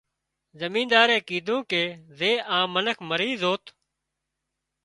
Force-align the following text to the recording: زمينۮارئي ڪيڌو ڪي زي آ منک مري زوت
زمينۮارئي 0.61 1.19
ڪيڌو 1.27 1.57
ڪي 1.73 1.83
زي 2.19 2.31
آ 2.57 2.59
منک 2.73 2.97
مري 3.09 3.29
زوت 3.41 3.63